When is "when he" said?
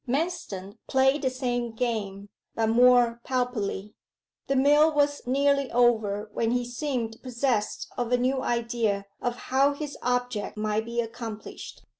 6.33-6.65